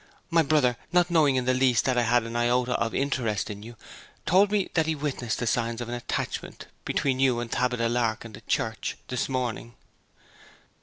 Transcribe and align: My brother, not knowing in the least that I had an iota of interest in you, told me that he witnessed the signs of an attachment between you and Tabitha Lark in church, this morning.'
My 0.31 0.41
brother, 0.41 0.77
not 0.91 1.11
knowing 1.11 1.35
in 1.35 1.45
the 1.45 1.53
least 1.53 1.85
that 1.85 1.95
I 1.95 2.01
had 2.01 2.23
an 2.23 2.35
iota 2.35 2.71
of 2.71 2.95
interest 2.95 3.51
in 3.51 3.61
you, 3.61 3.75
told 4.25 4.49
me 4.51 4.71
that 4.73 4.87
he 4.87 4.95
witnessed 4.95 5.37
the 5.37 5.45
signs 5.45 5.79
of 5.79 5.89
an 5.89 5.93
attachment 5.93 6.65
between 6.85 7.19
you 7.19 7.39
and 7.39 7.51
Tabitha 7.51 7.87
Lark 7.87 8.25
in 8.25 8.35
church, 8.47 8.97
this 9.09 9.29
morning.' 9.29 9.75